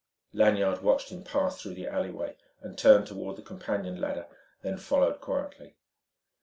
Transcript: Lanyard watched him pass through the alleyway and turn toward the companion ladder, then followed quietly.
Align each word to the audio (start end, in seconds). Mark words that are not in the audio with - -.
Lanyard 0.33 0.81
watched 0.81 1.09
him 1.09 1.23
pass 1.23 1.61
through 1.61 1.75
the 1.75 1.85
alleyway 1.85 2.35
and 2.59 2.75
turn 2.75 3.05
toward 3.05 3.35
the 3.35 3.43
companion 3.43 4.01
ladder, 4.01 4.25
then 4.63 4.77
followed 4.79 5.21
quietly. 5.21 5.75